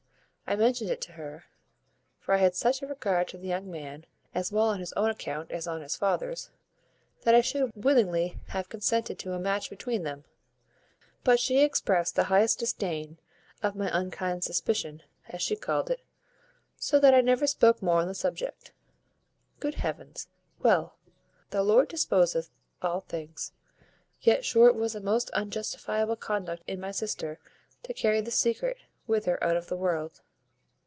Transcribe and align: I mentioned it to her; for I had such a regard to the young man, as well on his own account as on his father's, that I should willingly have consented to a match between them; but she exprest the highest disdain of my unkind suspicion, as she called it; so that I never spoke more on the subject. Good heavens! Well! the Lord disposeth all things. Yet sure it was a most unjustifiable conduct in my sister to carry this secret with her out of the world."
I 0.47 0.57
mentioned 0.57 0.89
it 0.89 0.99
to 1.03 1.13
her; 1.13 1.45
for 2.19 2.33
I 2.33 2.37
had 2.39 2.57
such 2.57 2.81
a 2.81 2.85
regard 2.85 3.29
to 3.29 3.37
the 3.37 3.47
young 3.47 3.71
man, 3.71 4.05
as 4.35 4.51
well 4.51 4.65
on 4.67 4.81
his 4.81 4.91
own 4.97 5.09
account 5.09 5.49
as 5.49 5.65
on 5.65 5.81
his 5.81 5.95
father's, 5.95 6.49
that 7.21 7.33
I 7.33 7.39
should 7.39 7.71
willingly 7.73 8.37
have 8.47 8.67
consented 8.67 9.17
to 9.19 9.31
a 9.31 9.39
match 9.39 9.69
between 9.69 10.03
them; 10.03 10.25
but 11.23 11.39
she 11.39 11.59
exprest 11.63 12.15
the 12.17 12.25
highest 12.25 12.59
disdain 12.59 13.17
of 13.63 13.77
my 13.77 13.89
unkind 13.97 14.43
suspicion, 14.43 15.03
as 15.29 15.41
she 15.41 15.55
called 15.55 15.89
it; 15.89 16.01
so 16.75 16.99
that 16.99 17.13
I 17.13 17.21
never 17.21 17.47
spoke 17.47 17.81
more 17.81 18.01
on 18.01 18.09
the 18.09 18.13
subject. 18.13 18.73
Good 19.61 19.75
heavens! 19.75 20.27
Well! 20.59 20.97
the 21.51 21.63
Lord 21.63 21.87
disposeth 21.87 22.49
all 22.81 22.99
things. 22.99 23.53
Yet 24.19 24.43
sure 24.43 24.67
it 24.67 24.75
was 24.75 24.95
a 24.95 24.99
most 24.99 25.29
unjustifiable 25.31 26.17
conduct 26.17 26.63
in 26.67 26.81
my 26.81 26.91
sister 26.91 27.39
to 27.83 27.93
carry 27.93 28.19
this 28.19 28.35
secret 28.35 28.75
with 29.07 29.23
her 29.23 29.41
out 29.41 29.55
of 29.55 29.67
the 29.67 29.77
world." 29.77 30.19